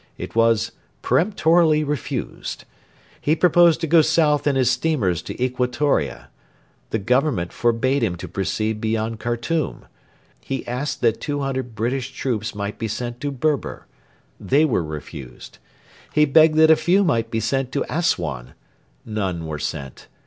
It 0.17 0.33
was 0.33 0.71
'peremptorily 1.03 1.83
refused.' 1.83 2.65
He 3.21 3.35
proposed 3.35 3.79
to 3.81 3.85
go 3.85 4.01
south 4.01 4.47
in 4.47 4.55
his 4.55 4.71
steamers 4.71 5.21
to 5.21 5.35
Equatoria. 5.39 6.29
The 6.89 6.97
Government 6.97 7.53
forbade 7.53 8.01
him 8.01 8.15
to 8.15 8.27
proceed 8.27 8.81
beyond 8.81 9.19
Khartoum. 9.19 9.85
He 10.43 10.65
asked 10.67 11.01
that 11.01 11.21
200 11.21 11.75
British 11.75 12.13
troops 12.13 12.55
might 12.55 12.79
be 12.79 12.87
sent 12.87 13.21
to 13.21 13.29
Berber. 13.29 13.85
They 14.39 14.65
were 14.65 14.83
refused. 14.83 15.59
He 16.11 16.25
begged 16.25 16.55
that 16.55 16.71
a 16.71 16.75
few 16.75 17.03
might 17.03 17.29
be 17.29 17.39
sent 17.39 17.71
to 17.73 17.85
Assuan. 17.87 18.55
None 19.05 19.45
were 19.45 19.59
sent. 19.59 20.07